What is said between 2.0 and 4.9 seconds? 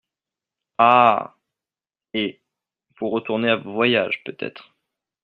et… vous retournez à vos voyages, peut-être.